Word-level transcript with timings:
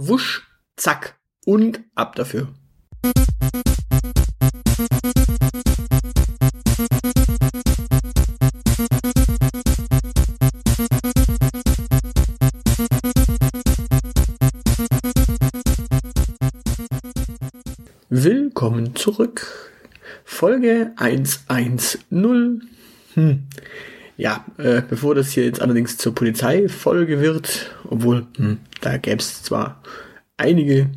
Wusch, 0.00 0.46
zack 0.76 1.18
und 1.44 1.80
ab 1.96 2.14
dafür. 2.14 2.46
Willkommen 18.08 18.94
zurück. 18.94 19.72
Folge 20.24 20.92
110. 20.94 22.68
Hm. 23.14 23.48
Ja, 24.18 24.44
äh, 24.58 24.82
bevor 24.82 25.14
das 25.14 25.30
hier 25.30 25.44
jetzt 25.44 25.62
allerdings 25.62 25.96
zur 25.96 26.12
Polizeifolge 26.12 27.20
wird, 27.20 27.70
obwohl, 27.88 28.26
hm, 28.36 28.58
da 28.80 28.96
gäbe 28.96 29.18
es 29.18 29.44
zwar 29.44 29.80
einige 30.36 30.90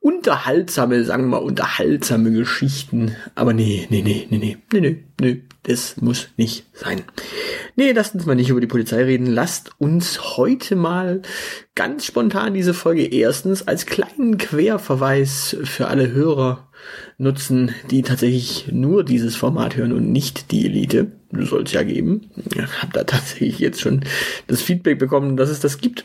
unterhaltsame, 0.00 1.04
sagen 1.04 1.24
wir 1.24 1.28
mal, 1.28 1.36
unterhaltsame 1.44 2.32
Geschichten, 2.32 3.14
aber 3.34 3.52
nee, 3.52 3.86
nee, 3.90 4.00
nee, 4.00 4.26
nee, 4.30 4.38
nee, 4.38 4.56
nee, 4.72 4.80
nee, 4.80 5.04
nee, 5.20 5.42
das 5.64 5.98
muss 6.00 6.28
nicht 6.38 6.64
sein. 6.72 7.02
Nee, 7.76 7.92
lasst 7.92 8.14
uns 8.14 8.24
mal 8.24 8.34
nicht 8.34 8.48
über 8.48 8.60
die 8.60 8.66
Polizei 8.66 9.04
reden. 9.04 9.26
Lasst 9.26 9.72
uns 9.78 10.36
heute 10.38 10.76
mal 10.76 11.20
ganz 11.74 12.06
spontan 12.06 12.54
diese 12.54 12.72
Folge 12.72 13.04
erstens 13.04 13.68
als 13.68 13.84
kleinen 13.84 14.38
Querverweis 14.38 15.56
für 15.64 15.88
alle 15.88 16.12
Hörer 16.12 16.68
nutzen, 17.18 17.74
die 17.90 18.02
tatsächlich 18.02 18.68
nur 18.72 19.04
dieses 19.04 19.36
Format 19.36 19.76
hören 19.76 19.92
und 19.92 20.10
nicht 20.12 20.50
die 20.50 20.66
Elite. 20.66 21.12
Soll 21.32 21.64
es 21.64 21.72
ja 21.72 21.82
geben. 21.82 22.30
Ich 22.54 22.82
habe 22.82 22.92
da 22.92 23.04
tatsächlich 23.04 23.58
jetzt 23.58 23.80
schon 23.80 24.04
das 24.46 24.62
Feedback 24.62 24.98
bekommen, 24.98 25.36
dass 25.36 25.50
es 25.50 25.60
das 25.60 25.78
gibt. 25.78 26.04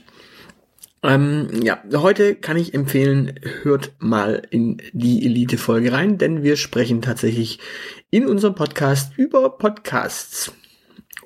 Ähm, 1.02 1.48
ja, 1.64 1.82
heute 1.94 2.36
kann 2.36 2.58
ich 2.58 2.74
empfehlen, 2.74 3.40
hört 3.64 3.94
mal 4.00 4.42
in 4.50 4.82
die 4.92 5.26
Elite-Folge 5.26 5.94
rein, 5.94 6.18
denn 6.18 6.44
wir 6.44 6.58
sprechen 6.58 7.02
tatsächlich 7.02 7.60
in 8.10 8.28
unserem 8.28 8.56
Podcast 8.56 9.14
über 9.18 9.58
Podcasts 9.58 10.52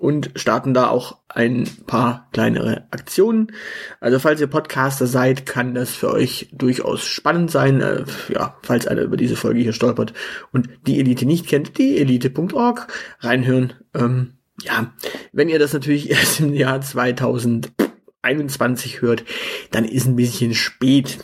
und 0.03 0.31
starten 0.35 0.73
da 0.73 0.89
auch 0.89 1.19
ein 1.29 1.65
paar 1.87 2.27
kleinere 2.33 2.83
Aktionen. 2.91 3.53
Also 4.01 4.19
falls 4.19 4.41
ihr 4.41 4.47
Podcaster 4.47 5.07
seid, 5.07 5.45
kann 5.45 5.73
das 5.73 5.91
für 5.91 6.11
euch 6.11 6.49
durchaus 6.51 7.05
spannend 7.05 7.51
sein. 7.51 7.79
Äh, 7.79 8.03
ja, 8.27 8.57
falls 8.63 8.85
einer 8.85 9.03
über 9.03 9.15
diese 9.15 9.37
Folge 9.37 9.61
hier 9.61 9.71
stolpert 9.71 10.13
und 10.51 10.67
die 10.85 10.99
Elite 10.99 11.25
nicht 11.25 11.47
kennt, 11.47 11.77
die 11.77 11.99
elite.org 11.99 12.87
reinhören. 13.21 13.71
Ähm, 13.93 14.33
ja, 14.61 14.91
wenn 15.31 15.47
ihr 15.47 15.57
das 15.57 15.71
natürlich 15.71 16.09
erst 16.09 16.41
im 16.41 16.53
Jahr 16.53 16.81
2021 16.81 19.01
hört, 19.01 19.23
dann 19.71 19.85
ist 19.85 20.05
ein 20.05 20.17
bisschen 20.17 20.53
spät 20.53 21.19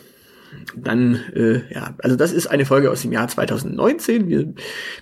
dann, 0.75 1.15
äh, 1.33 1.73
ja, 1.73 1.95
also 1.99 2.15
das 2.15 2.31
ist 2.31 2.47
eine 2.47 2.65
Folge 2.65 2.91
aus 2.91 3.01
dem 3.01 3.11
Jahr 3.11 3.27
2019. 3.27 4.27
Wir 4.27 4.53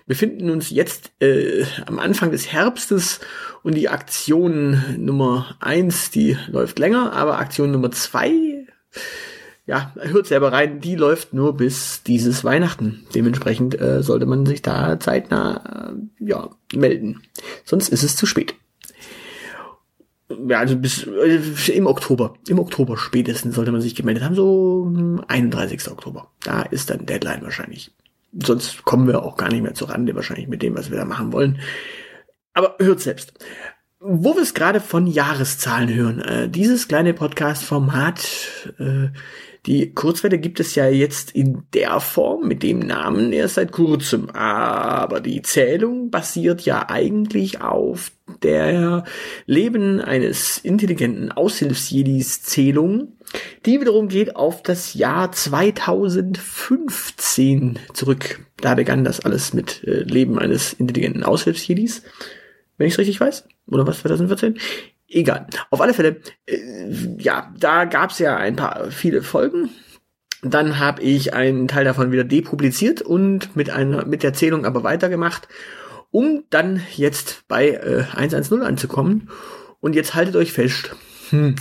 befinden 0.06 0.50
uns 0.50 0.70
jetzt 0.70 1.12
äh, 1.22 1.66
am 1.86 2.00
Anfang 2.00 2.32
des 2.32 2.52
Herbstes 2.52 3.20
und 3.64 3.76
die 3.76 3.90
Aktion 3.90 4.82
Nummer 4.98 5.56
eins, 5.60 6.12
die 6.12 6.38
läuft 6.48 6.80
länger, 6.80 7.14
aber 7.14 7.40
Aktion 7.40 7.72
Nummer 7.72 7.92
zwei, 7.92 8.66
ja, 9.66 9.94
hört 10.00 10.28
selber 10.28 10.54
rein, 10.54 10.80
die 10.80 10.96
läuft 10.96 11.34
nur 11.34 11.58
bis 11.58 12.04
dieses 12.04 12.44
Weihnachten. 12.44 13.06
Dementsprechend 13.14 13.80
äh, 13.80 14.02
sollte 14.02 14.26
man 14.26 14.46
sich 14.46 14.62
da 14.62 15.00
zeitnah 15.00 15.92
äh, 15.92 16.26
ja, 16.26 16.50
melden. 16.74 17.22
Sonst 17.66 17.90
ist 17.90 18.04
es 18.04 18.16
zu 18.16 18.26
spät 18.26 18.56
ja, 20.30 20.60
also 20.60 20.76
bis 20.78 21.08
äh, 21.08 21.72
im 21.72 21.88
Oktober, 21.88 22.34
im 22.48 22.60
Oktober 22.60 22.98
spätestens 22.98 23.56
sollte 23.56 23.72
man 23.72 23.82
sich 23.82 23.96
gemeldet 23.96 24.24
haben, 24.24 24.36
so 24.36 24.92
31. 25.28 25.82
Hm, 25.82 25.94
Oktober. 25.94 26.32
Da 26.44 26.64
ist 26.64 26.90
dann 26.90 27.06
Deadline 27.06 27.42
wahrscheinlich. 27.44 27.92
Sonst 28.34 28.84
kommen 28.84 29.08
wir 29.08 29.24
auch 29.24 29.38
gar 29.38 29.50
nicht 29.50 29.64
mehr 29.64 29.74
zur 29.74 29.90
Rande 29.90 30.16
wahrscheinlich 30.16 30.48
mit 30.48 30.62
dem, 30.62 30.76
was 30.76 30.92
wir 30.92 30.98
da 30.98 31.06
machen 31.06 31.32
wollen. 31.32 31.60
Aber 32.54 32.76
hört 32.80 33.00
selbst. 33.00 33.34
Wo 34.00 34.36
wir 34.36 34.44
es 34.44 34.54
gerade 34.54 34.80
von 34.80 35.08
Jahreszahlen 35.08 35.94
hören, 35.94 36.20
äh, 36.20 36.50
dieses 36.50 36.88
kleine 36.88 37.14
Podcast-Format 37.14 38.28
äh, 38.80 39.08
die 39.68 39.94
Kurzwelle 39.94 40.40
gibt 40.40 40.60
es 40.62 40.76
ja 40.76 40.88
jetzt 40.88 41.32
in 41.32 41.64
der 41.74 42.00
Form 42.00 42.48
mit 42.48 42.64
dem 42.64 42.80
Namen 42.80 43.34
erst 43.34 43.56
seit 43.56 43.74
kurzem, 43.74 44.30
aber 44.30 45.20
die 45.20 45.42
Zählung 45.42 46.10
basiert 46.10 46.62
ja 46.62 46.88
eigentlich 46.90 47.60
auf 47.60 48.14
der 48.42 49.04
Leben 49.46 50.00
eines 50.00 50.58
intelligenten 50.58 51.34
Aushilfsjedis 51.34 52.44
Zählung, 52.44 53.18
die 53.66 53.82
wiederum 53.82 54.08
geht 54.08 54.38
auf 54.38 54.64
das 54.64 54.94
Jahr 54.94 55.34
2015 55.34 57.78
zurück. 57.94 58.40
Da 58.62 58.76
begann 58.76 59.04
das 59.04 59.20
alles 59.20 59.54
mit 59.54 59.84
äh, 59.84 60.04
Leben 60.04 60.40
eines 60.40 60.72
intelligenten 60.72 61.24
Aushilfsjedis, 61.24 62.04
wenn 62.78 62.88
ich 62.88 62.94
es 62.94 63.00
richtig 63.00 63.20
weiß. 63.20 63.46
Oder 63.68 63.86
was, 63.86 64.00
2014? 64.00 64.60
Egal. 65.10 65.48
Auf 65.70 65.82
alle 65.82 65.94
Fälle, 65.94 66.22
äh, 66.46 66.58
ja, 67.18 67.54
da 67.58 67.86
gab's 67.86 68.20
ja 68.20 68.36
ein 68.36 68.56
paar 68.56 68.92
viele 68.92 69.24
Folgen. 69.24 69.70
Dann 70.42 70.80
habe 70.80 71.02
ich 71.02 71.34
einen 71.34 71.68
Teil 71.68 71.86
davon 71.86 72.12
wieder 72.12 72.24
depubliziert 72.24 73.02
und 73.02 73.56
mit 73.56 73.70
einer 73.70 74.06
mit 74.06 74.22
der 74.22 74.34
Zählung 74.34 74.66
aber 74.66 74.84
weitergemacht, 74.84 75.48
um 76.12 76.44
dann 76.50 76.82
jetzt 76.96 77.46
bei 77.48 77.70
äh, 77.70 78.04
110 78.16 78.62
anzukommen. 78.62 79.30
Und 79.80 79.96
jetzt 79.96 80.14
haltet 80.14 80.36
euch 80.36 80.52
fest. 80.52 80.96
Hm, 81.30 81.56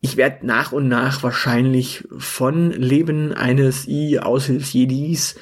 ich 0.00 0.16
werde 0.16 0.46
nach 0.46 0.72
und 0.72 0.88
nach 0.88 1.22
wahrscheinlich 1.22 2.08
von 2.16 2.70
Leben 2.70 3.34
eines 3.34 3.86
I-Aushilfsjedis 3.86 5.36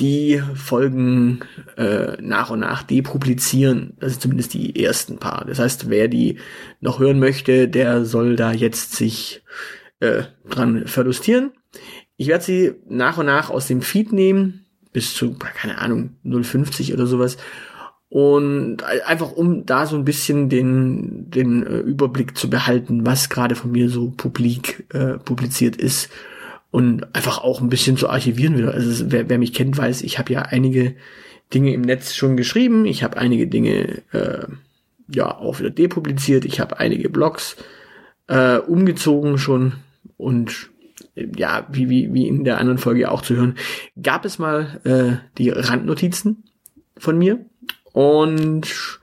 die 0.00 0.42
Folgen 0.54 1.40
äh, 1.76 2.20
nach 2.20 2.50
und 2.50 2.60
nach 2.60 2.82
depublizieren. 2.82 3.94
Das 4.00 4.12
ist 4.12 4.22
zumindest 4.22 4.54
die 4.54 4.82
ersten 4.82 5.18
paar. 5.18 5.44
Das 5.46 5.58
heißt, 5.58 5.88
wer 5.90 6.08
die 6.08 6.38
noch 6.80 6.98
hören 6.98 7.18
möchte, 7.18 7.68
der 7.68 8.04
soll 8.04 8.36
da 8.36 8.52
jetzt 8.52 8.94
sich 8.94 9.42
äh, 10.00 10.24
dran 10.48 10.86
verlustieren. 10.86 11.52
Ich 12.16 12.28
werde 12.28 12.44
sie 12.44 12.74
nach 12.88 13.18
und 13.18 13.26
nach 13.26 13.50
aus 13.50 13.66
dem 13.66 13.82
Feed 13.82 14.12
nehmen, 14.12 14.66
bis 14.92 15.14
zu, 15.14 15.34
keine 15.34 15.78
Ahnung, 15.78 16.16
050 16.24 16.94
oder 16.94 17.06
sowas. 17.06 17.36
Und 18.08 18.84
einfach 18.84 19.32
um 19.32 19.66
da 19.66 19.86
so 19.86 19.96
ein 19.96 20.04
bisschen 20.04 20.48
den, 20.48 21.30
den 21.30 21.66
äh, 21.66 21.78
Überblick 21.78 22.36
zu 22.38 22.48
behalten, 22.48 23.04
was 23.04 23.28
gerade 23.28 23.56
von 23.56 23.72
mir 23.72 23.90
so 23.90 24.10
publik 24.10 24.86
äh, 24.94 25.18
publiziert 25.18 25.76
ist 25.76 26.08
und 26.70 27.14
einfach 27.14 27.42
auch 27.42 27.60
ein 27.60 27.68
bisschen 27.68 27.96
zu 27.96 28.08
archivieren 28.08 28.56
wieder. 28.56 28.72
Also 28.72 29.10
wer, 29.10 29.28
wer 29.28 29.38
mich 29.38 29.54
kennt, 29.54 29.76
weiß, 29.76 30.02
ich 30.02 30.18
habe 30.18 30.32
ja 30.32 30.42
einige 30.42 30.94
Dinge 31.54 31.72
im 31.72 31.82
Netz 31.82 32.14
schon 32.14 32.36
geschrieben, 32.36 32.86
ich 32.86 33.02
habe 33.02 33.16
einige 33.16 33.46
Dinge 33.46 34.02
äh, 34.12 34.46
ja 35.08 35.36
auch 35.36 35.60
wieder 35.60 35.70
depubliziert, 35.70 36.44
ich 36.44 36.60
habe 36.60 36.78
einige 36.78 37.08
Blogs 37.08 37.56
äh, 38.26 38.58
umgezogen 38.58 39.38
schon. 39.38 39.74
Und 40.16 40.70
äh, 41.14 41.28
ja, 41.36 41.66
wie, 41.70 41.88
wie, 41.88 42.12
wie 42.12 42.26
in 42.26 42.44
der 42.44 42.58
anderen 42.58 42.78
Folge 42.78 43.10
auch 43.10 43.22
zu 43.22 43.36
hören, 43.36 43.56
gab 44.00 44.24
es 44.24 44.38
mal 44.38 44.80
äh, 44.84 45.26
die 45.38 45.50
Randnotizen 45.50 46.44
von 46.98 47.18
mir. 47.18 47.44
Und 47.92 49.00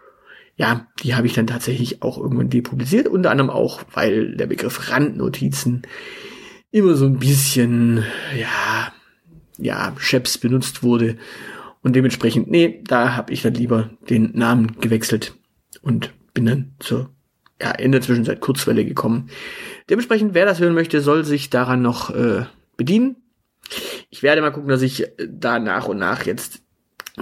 ja, 0.56 0.88
die 1.02 1.16
habe 1.16 1.28
ich 1.28 1.34
dann 1.34 1.48
tatsächlich 1.48 2.04
auch 2.04 2.18
irgendwann 2.18 2.50
depubliziert, 2.50 3.08
unter 3.08 3.32
anderem 3.32 3.50
auch, 3.50 3.82
weil 3.94 4.36
der 4.36 4.48
Begriff 4.48 4.92
Randnotizen 4.92 5.84
immer 6.74 6.96
so 6.96 7.06
ein 7.06 7.20
bisschen, 7.20 8.04
ja, 8.36 8.92
ja, 9.58 9.94
Chefs 9.98 10.40
benutzt 10.40 10.82
wurde. 10.82 11.18
Und 11.84 11.96
dementsprechend, 11.96 12.50
nee, 12.50 12.82
da 12.84 13.16
habe 13.16 13.32
ich 13.32 13.44
dann 13.44 13.54
lieber 13.54 13.92
den 14.10 14.32
Namen 14.34 14.80
gewechselt 14.82 15.36
und 15.82 16.12
bin 16.34 16.46
dann 16.46 16.72
zur 16.80 17.12
ja, 17.62 17.72
in 17.72 17.92
der 17.92 18.02
Zwischenzeit 18.02 18.42
Kurzwelle 18.42 18.86
gekommen. 18.86 19.30
Dementsprechend, 19.90 20.34
wer 20.34 20.46
das 20.46 20.60
hören 20.60 20.74
möchte, 20.74 21.02
soll 21.02 21.24
sich 21.24 21.52
daran 21.52 21.84
noch 21.84 22.10
äh, 22.10 22.46
bedienen. 22.76 23.18
Ich 24.10 24.24
werde 24.24 24.42
mal 24.42 24.52
gucken, 24.52 24.70
dass 24.70 24.82
ich 24.82 25.08
da 25.30 25.60
nach 25.60 25.88
und 25.88 26.00
nach 26.00 26.26
jetzt 26.26 26.64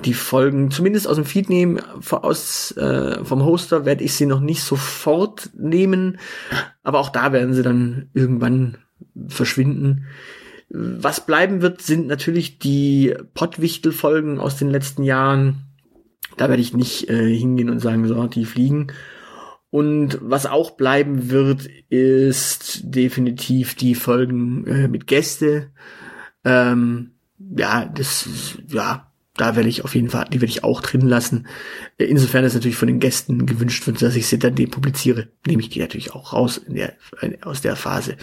die 0.06 0.14
Folgen 0.14 0.72
zumindest 0.72 1.08
aus 1.08 1.18
dem 1.18 1.26
Feed 1.26 1.50
nehmen. 1.50 1.82
Aus, 2.10 2.72
äh, 2.78 3.24
vom 3.26 3.44
Hoster 3.44 3.86
werde 3.86 4.06
ich 4.06 4.14
sie 4.14 4.26
noch 4.26 4.40
nicht 4.40 4.64
sofort 4.64 5.50
nehmen, 5.54 6.20
aber 6.84 7.00
auch 7.00 7.10
da 7.10 7.34
werden 7.34 7.54
sie 7.54 7.64
dann 7.64 8.10
irgendwann 8.14 8.78
verschwinden. 9.28 10.06
Was 10.70 11.26
bleiben 11.26 11.62
wird, 11.62 11.82
sind 11.82 12.08
natürlich 12.08 12.60
die 12.60 13.14
Pottwichtel-Folgen 13.34 14.40
aus 14.40 14.58
den 14.58 14.70
letzten 14.70 15.04
Jahren. 15.04 15.66
Da 16.38 16.48
werde 16.48 16.62
ich 16.62 16.74
nicht 16.74 17.10
äh, 17.10 17.36
hingehen 17.36 17.70
und 17.70 17.80
sagen, 17.80 18.08
so, 18.08 18.28
die 18.28 18.46
fliegen. 18.46 18.88
Und 19.70 20.18
was 20.22 20.46
auch 20.46 20.72
bleiben 20.72 21.30
wird, 21.30 21.68
ist 21.90 22.82
definitiv 22.84 23.76
die 23.76 23.96
Folgen 23.96 24.66
äh, 24.68 24.88
mit 24.88 25.08
Gäste. 25.08 25.72
Ähm, 26.44 27.12
ja, 27.58 27.86
das, 27.86 28.30
ja, 28.68 29.12
da 29.38 29.56
werde 29.56 29.70
ich 29.70 29.84
auf 29.84 29.96
jeden 29.96 30.10
Fall, 30.10 30.26
die 30.32 30.42
werde 30.42 30.52
ich 30.52 30.64
auch 30.64 30.82
drin 30.82 31.08
lassen. 31.08 31.48
Äh, 31.98 32.06
insofern 32.06 32.44
es 32.44 32.54
natürlich 32.54 32.76
von 32.76 32.88
den 32.88 33.00
Gästen 33.00 33.46
gewünscht 33.46 33.88
wird, 33.88 34.02
dass 34.02 34.16
ich 34.16 34.28
sie 34.28 34.40
dann 34.40 34.56
depubliziere, 34.56 35.30
nehme 35.48 35.62
ich 35.62 35.70
die 35.70 35.80
natürlich 35.80 36.14
auch 36.14 36.34
raus 36.34 36.58
in 36.58 36.76
der, 36.76 36.94
aus 37.42 37.62
der 37.62 37.76
Phase. 37.76 38.18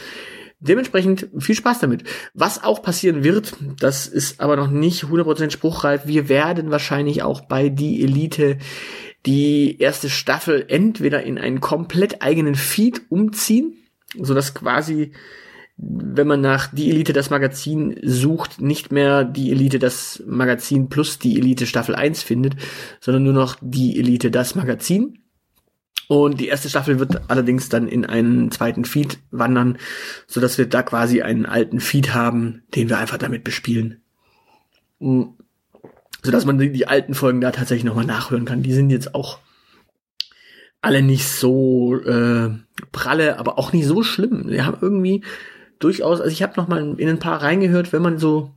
Dementsprechend 0.60 1.28
viel 1.38 1.54
Spaß 1.54 1.80
damit. 1.80 2.04
Was 2.34 2.62
auch 2.62 2.82
passieren 2.82 3.24
wird, 3.24 3.54
das 3.78 4.06
ist 4.06 4.40
aber 4.40 4.56
noch 4.56 4.70
nicht 4.70 5.04
100% 5.04 5.50
spruchreif. 5.50 6.06
Wir 6.06 6.28
werden 6.28 6.70
wahrscheinlich 6.70 7.22
auch 7.22 7.42
bei 7.42 7.68
die 7.68 8.02
Elite 8.02 8.58
die 9.26 9.78
erste 9.78 10.10
Staffel 10.10 10.64
entweder 10.68 11.22
in 11.22 11.38
einen 11.38 11.60
komplett 11.60 12.22
eigenen 12.22 12.54
Feed 12.54 13.02
umziehen, 13.10 13.74
so 14.20 14.34
dass 14.34 14.54
quasi 14.54 15.12
wenn 15.80 16.26
man 16.26 16.40
nach 16.40 16.66
die 16.74 16.90
Elite 16.90 17.12
das 17.12 17.30
Magazin 17.30 18.00
sucht, 18.02 18.60
nicht 18.60 18.90
mehr 18.90 19.22
die 19.24 19.52
Elite 19.52 19.78
das 19.78 20.20
Magazin 20.26 20.88
plus 20.88 21.20
die 21.20 21.38
Elite 21.38 21.66
Staffel 21.66 21.94
1 21.94 22.22
findet, 22.24 22.56
sondern 23.00 23.22
nur 23.22 23.32
noch 23.32 23.56
die 23.60 23.96
Elite 23.96 24.32
das 24.32 24.56
Magazin. 24.56 25.20
Und 26.08 26.40
die 26.40 26.48
erste 26.48 26.70
Staffel 26.70 26.98
wird 26.98 27.30
allerdings 27.30 27.68
dann 27.68 27.86
in 27.86 28.06
einen 28.06 28.50
zweiten 28.50 28.86
Feed 28.86 29.18
wandern, 29.30 29.76
so 30.26 30.40
dass 30.40 30.56
wir 30.56 30.66
da 30.66 30.82
quasi 30.82 31.20
einen 31.20 31.44
alten 31.44 31.80
Feed 31.80 32.14
haben, 32.14 32.62
den 32.74 32.88
wir 32.88 32.98
einfach 32.98 33.18
damit 33.18 33.44
bespielen. 33.44 34.00
So 34.98 35.36
dass 36.22 36.46
man 36.46 36.58
die, 36.58 36.72
die 36.72 36.88
alten 36.88 37.14
Folgen 37.14 37.42
da 37.42 37.50
tatsächlich 37.50 37.84
nochmal 37.84 38.06
nachhören 38.06 38.46
kann. 38.46 38.62
Die 38.62 38.72
sind 38.72 38.88
jetzt 38.88 39.14
auch 39.14 39.38
alle 40.80 41.02
nicht 41.02 41.28
so 41.28 41.96
äh, 42.00 42.50
pralle, 42.90 43.38
aber 43.38 43.58
auch 43.58 43.74
nicht 43.74 43.86
so 43.86 44.02
schlimm. 44.02 44.48
Wir 44.48 44.64
haben 44.64 44.78
irgendwie 44.80 45.22
durchaus, 45.78 46.20
also 46.20 46.32
ich 46.32 46.42
habe 46.42 46.54
noch 46.56 46.68
mal 46.68 46.98
in 46.98 47.08
ein 47.08 47.18
paar 47.18 47.42
reingehört, 47.42 47.92
wenn 47.92 48.02
man 48.02 48.18
so 48.18 48.54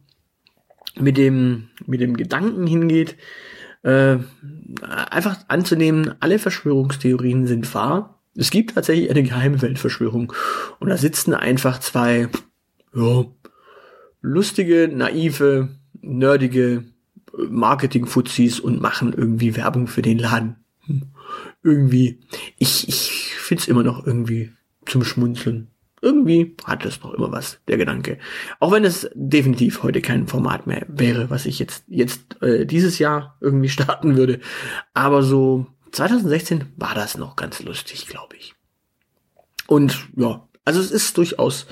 mit 0.95 1.17
dem 1.17 1.69
mit 1.85 1.99
dem 1.99 2.15
Gedanken 2.15 2.65
hingeht, 2.65 3.17
äh, 3.83 4.17
einfach 4.81 5.37
anzunehmen, 5.47 6.15
alle 6.19 6.39
Verschwörungstheorien 6.39 7.47
sind 7.47 7.73
wahr. 7.73 8.21
Es 8.35 8.49
gibt 8.49 8.75
tatsächlich 8.75 9.09
eine 9.09 9.23
geheime 9.23 9.61
Weltverschwörung 9.61 10.33
und 10.79 10.89
da 10.89 10.97
sitzen 10.97 11.33
einfach 11.33 11.79
zwei 11.79 12.29
ja, 12.95 13.25
lustige, 14.21 14.89
naive, 14.93 15.69
nerdige 16.01 16.85
Marketing-Fuzis 17.37 18.59
und 18.59 18.81
machen 18.81 19.13
irgendwie 19.13 19.55
Werbung 19.55 19.87
für 19.87 20.01
den 20.01 20.19
Laden. 20.19 20.57
Hm. 20.85 21.03
Irgendwie, 21.63 22.19
ich, 22.57 22.87
ich 22.87 23.35
find's 23.35 23.67
immer 23.67 23.83
noch 23.83 24.05
irgendwie 24.05 24.51
zum 24.85 25.03
Schmunzeln 25.03 25.67
irgendwie 26.01 26.55
hat 26.65 26.85
es 26.85 27.01
noch 27.01 27.13
immer 27.13 27.31
was, 27.31 27.59
der 27.67 27.77
Gedanke. 27.77 28.17
Auch 28.59 28.71
wenn 28.71 28.83
es 28.83 29.09
definitiv 29.13 29.83
heute 29.83 30.01
kein 30.01 30.27
Format 30.27 30.67
mehr 30.67 30.85
wäre, 30.87 31.29
was 31.29 31.45
ich 31.45 31.59
jetzt, 31.59 31.83
jetzt 31.87 32.41
äh, 32.41 32.65
dieses 32.65 32.99
Jahr 32.99 33.37
irgendwie 33.39 33.69
starten 33.69 34.17
würde. 34.17 34.39
Aber 34.93 35.23
so 35.23 35.67
2016 35.91 36.65
war 36.77 36.95
das 36.95 37.17
noch 37.17 37.35
ganz 37.35 37.61
lustig, 37.61 38.07
glaube 38.07 38.35
ich. 38.37 38.55
Und 39.67 40.07
ja, 40.15 40.47
also 40.65 40.79
es 40.79 40.91
ist 40.91 41.17
durchaus 41.17 41.67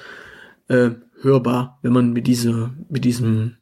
äh, 0.68 0.92
hörbar, 1.22 1.80
wenn 1.82 1.94
man 1.94 2.14
mit 2.14 2.28
dieser, 2.28 2.72
mit 2.88 3.04
diesem 3.04 3.58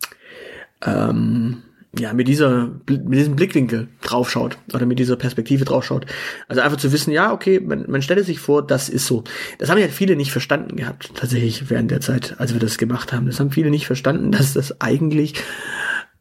ähm, 0.85 1.63
ja, 1.99 2.13
mit 2.13 2.27
dieser, 2.27 2.71
mit 2.87 3.13
diesem 3.13 3.35
Blickwinkel 3.35 3.87
draufschaut 4.01 4.57
oder 4.73 4.85
mit 4.85 4.99
dieser 4.99 5.15
Perspektive 5.15 5.65
draufschaut. 5.65 6.05
Also 6.47 6.61
einfach 6.61 6.77
zu 6.77 6.91
wissen, 6.91 7.11
ja, 7.11 7.31
okay, 7.31 7.59
man, 7.59 7.85
man 7.89 8.01
stelle 8.01 8.23
sich 8.23 8.39
vor, 8.39 8.65
das 8.65 8.89
ist 8.89 9.05
so. 9.05 9.23
Das 9.59 9.69
haben 9.69 9.79
ja 9.79 9.87
viele 9.87 10.15
nicht 10.15 10.31
verstanden 10.31 10.75
gehabt, 10.75 11.11
tatsächlich 11.15 11.69
während 11.69 11.91
der 11.91 12.01
Zeit, 12.01 12.35
als 12.39 12.53
wir 12.53 12.59
das 12.59 12.77
gemacht 12.77 13.13
haben. 13.13 13.25
Das 13.25 13.39
haben 13.39 13.51
viele 13.51 13.69
nicht 13.69 13.87
verstanden, 13.87 14.31
dass 14.31 14.53
das 14.53 14.81
eigentlich 14.81 15.35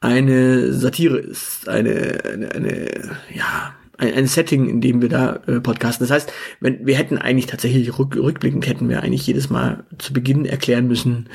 eine 0.00 0.72
Satire 0.72 1.18
ist, 1.18 1.68
eine, 1.68 2.18
eine, 2.24 2.52
eine 2.52 2.90
ja, 3.34 3.74
ein, 3.98 4.14
ein 4.14 4.26
Setting, 4.26 4.68
in 4.68 4.80
dem 4.80 5.02
wir 5.02 5.08
da 5.08 5.40
äh, 5.46 5.60
podcasten. 5.60 6.06
Das 6.06 6.14
heißt, 6.14 6.32
wenn 6.60 6.86
wir 6.86 6.96
hätten 6.96 7.18
eigentlich 7.18 7.46
tatsächlich 7.46 7.98
rück, 7.98 8.16
rückblickend 8.16 8.66
hätten 8.66 8.88
wir 8.88 9.02
eigentlich 9.02 9.26
jedes 9.26 9.50
Mal 9.50 9.84
zu 9.98 10.12
Beginn 10.12 10.44
erklären 10.44 10.86
müssen, 10.86 11.28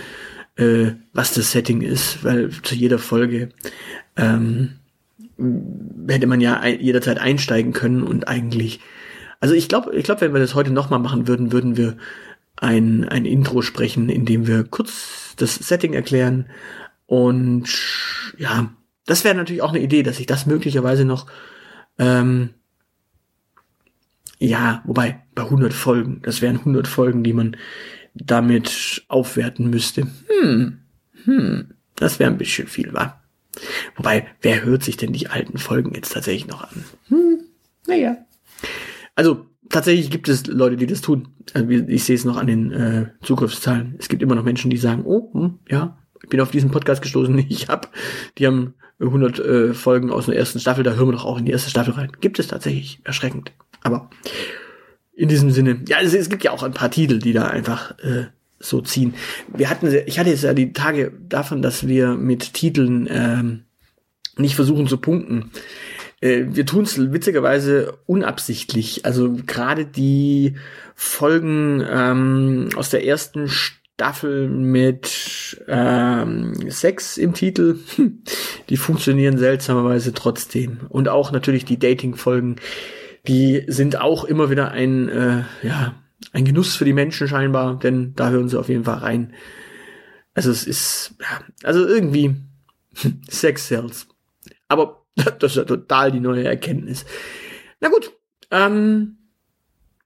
äh, 0.55 0.91
was 1.13 1.33
das 1.33 1.51
Setting 1.51 1.81
ist, 1.81 2.23
weil 2.23 2.51
zu 2.63 2.75
jeder 2.75 2.99
Folge 2.99 3.49
ähm, 4.15 4.79
hätte 6.07 6.27
man 6.27 6.41
ja 6.41 6.65
jederzeit 6.67 7.19
einsteigen 7.19 7.73
können 7.73 8.03
und 8.03 8.27
eigentlich, 8.27 8.79
also 9.39 9.55
ich 9.55 9.67
glaube, 9.67 9.95
ich 9.95 10.03
glaube, 10.03 10.21
wenn 10.21 10.33
wir 10.33 10.39
das 10.39 10.55
heute 10.55 10.71
nochmal 10.71 10.99
machen 10.99 11.27
würden, 11.27 11.51
würden 11.51 11.77
wir 11.77 11.97
ein, 12.57 13.07
ein 13.07 13.25
Intro 13.25 13.61
sprechen, 13.61 14.09
in 14.09 14.25
dem 14.25 14.45
wir 14.45 14.63
kurz 14.63 15.33
das 15.37 15.55
Setting 15.55 15.93
erklären 15.93 16.47
und 17.07 17.67
ja, 18.37 18.71
das 19.05 19.23
wäre 19.23 19.35
natürlich 19.35 19.61
auch 19.61 19.71
eine 19.71 19.81
Idee, 19.81 20.03
dass 20.03 20.19
ich 20.19 20.27
das 20.27 20.45
möglicherweise 20.45 21.05
noch 21.05 21.25
ähm, 21.97 22.51
ja, 24.41 24.81
wobei 24.85 25.21
bei 25.35 25.43
100 25.43 25.71
Folgen, 25.71 26.19
das 26.23 26.41
wären 26.41 26.57
100 26.57 26.87
Folgen, 26.87 27.23
die 27.23 27.33
man 27.33 27.55
damit 28.13 29.03
aufwerten 29.07 29.69
müsste. 29.69 30.07
Hm, 30.27 30.79
hm, 31.23 31.73
das 31.95 32.19
wäre 32.19 32.31
ein 32.31 32.37
bisschen 32.37 32.67
viel, 32.67 32.93
wa? 32.93 33.21
Wobei, 33.95 34.27
wer 34.41 34.63
hört 34.63 34.83
sich 34.83 34.97
denn 34.97 35.13
die 35.13 35.27
alten 35.27 35.57
Folgen 35.57 35.93
jetzt 35.93 36.13
tatsächlich 36.13 36.47
noch 36.47 36.63
an? 36.63 36.83
Hm, 37.09 37.39
naja. 37.87 38.17
Also, 39.15 39.45
tatsächlich 39.69 40.09
gibt 40.09 40.29
es 40.29 40.47
Leute, 40.47 40.77
die 40.77 40.87
das 40.87 41.01
tun. 41.01 41.29
Also, 41.53 41.69
ich 41.69 42.03
sehe 42.03 42.15
es 42.15 42.25
noch 42.25 42.37
an 42.37 42.47
den 42.47 42.71
äh, 42.71 43.07
Zugriffszahlen. 43.21 43.95
Es 43.99 44.07
gibt 44.07 44.21
immer 44.21 44.35
noch 44.35 44.43
Menschen, 44.43 44.69
die 44.69 44.77
sagen, 44.77 45.03
oh, 45.05 45.31
hm, 45.33 45.59
ja, 45.69 45.97
ich 46.23 46.29
bin 46.29 46.39
auf 46.41 46.51
diesen 46.51 46.71
Podcast 46.71 47.01
gestoßen, 47.01 47.37
ich 47.49 47.67
hab, 47.67 47.91
die 48.37 48.47
haben 48.47 48.73
100 48.99 49.39
äh, 49.39 49.73
Folgen 49.73 50.11
aus 50.11 50.27
der 50.27 50.35
ersten 50.35 50.59
Staffel, 50.59 50.83
da 50.83 50.93
hören 50.93 51.07
wir 51.07 51.13
doch 51.13 51.25
auch 51.25 51.39
in 51.39 51.45
die 51.45 51.51
erste 51.51 51.69
Staffel 51.69 51.93
rein. 51.93 52.11
Gibt 52.21 52.39
es 52.39 52.47
tatsächlich, 52.47 53.01
erschreckend. 53.03 53.51
Aber 53.83 54.09
in 55.21 55.29
diesem 55.29 55.51
Sinne, 55.51 55.81
ja, 55.87 55.97
es, 56.01 56.15
es 56.15 56.29
gibt 56.29 56.43
ja 56.43 56.49
auch 56.49 56.63
ein 56.63 56.73
paar 56.73 56.89
Titel, 56.89 57.19
die 57.19 57.31
da 57.31 57.45
einfach 57.45 57.91
äh, 57.99 58.25
so 58.57 58.81
ziehen. 58.81 59.13
Wir 59.55 59.69
hatten, 59.69 59.93
ich 60.07 60.17
hatte 60.17 60.31
jetzt 60.31 60.43
ja 60.43 60.55
die 60.55 60.73
Tage 60.73 61.13
davon, 61.29 61.61
dass 61.61 61.87
wir 61.87 62.15
mit 62.15 62.55
Titeln 62.55 63.07
ähm, 63.07 63.65
nicht 64.35 64.55
versuchen 64.55 64.87
zu 64.87 64.97
punkten. 64.97 65.51
Äh, 66.21 66.45
wir 66.47 66.65
tun 66.65 66.85
es 66.85 66.97
witzigerweise 66.97 67.99
unabsichtlich. 68.07 69.05
Also 69.05 69.37
gerade 69.45 69.85
die 69.85 70.55
Folgen 70.95 71.85
ähm, 71.87 72.69
aus 72.75 72.89
der 72.89 73.05
ersten 73.05 73.47
Staffel 73.47 74.47
mit 74.47 75.63
ähm, 75.67 76.55
Sex 76.67 77.19
im 77.19 77.35
Titel, 77.35 77.77
die 78.69 78.77
funktionieren 78.77 79.37
seltsamerweise 79.37 80.13
trotzdem. 80.13 80.79
Und 80.89 81.09
auch 81.09 81.31
natürlich 81.31 81.63
die 81.63 81.77
Dating-Folgen, 81.77 82.55
die 83.27 83.63
sind 83.67 83.99
auch 83.99 84.23
immer 84.23 84.49
wieder 84.49 84.71
ein, 84.71 85.09
äh, 85.09 85.43
ja, 85.63 85.95
ein 86.33 86.45
Genuss 86.45 86.75
für 86.75 86.85
die 86.85 86.93
Menschen 86.93 87.27
scheinbar, 87.27 87.77
denn 87.79 88.13
da 88.15 88.29
hören 88.29 88.49
sie 88.49 88.59
auf 88.59 88.69
jeden 88.69 88.83
Fall 88.83 88.99
rein. 88.99 89.33
Also 90.33 90.51
es 90.51 90.65
ist, 90.65 91.15
also 91.63 91.85
irgendwie 91.85 92.35
Sex 93.29 93.67
Cells. 93.67 94.07
Aber 94.67 95.05
das 95.15 95.51
ist 95.51 95.57
ja 95.57 95.63
total 95.63 96.11
die 96.11 96.19
neue 96.19 96.45
Erkenntnis. 96.45 97.05
Na 97.79 97.89
gut, 97.89 98.11
ähm, 98.51 99.17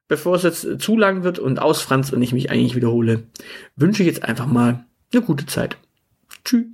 bevor 0.07 0.35
es 0.35 0.43
jetzt 0.43 0.81
zu 0.81 0.97
lang 0.97 1.23
wird 1.23 1.39
und 1.39 1.59
ausfranst 1.59 2.13
und 2.13 2.21
ich 2.21 2.33
mich 2.33 2.49
eigentlich 2.49 2.75
wiederhole, 2.75 3.23
wünsche 3.75 4.03
ich 4.03 4.07
jetzt 4.07 4.23
einfach 4.23 4.47
mal 4.47 4.85
eine 5.13 5.21
gute 5.21 5.45
Zeit. 5.45 5.77
Tschüss. 6.43 6.65